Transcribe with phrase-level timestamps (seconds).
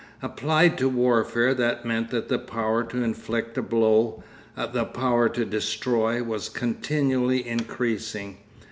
[0.23, 4.23] Applied to warfare that meant that the power to inflict a blow,
[4.57, 8.39] the power to destroy, was continually increasing.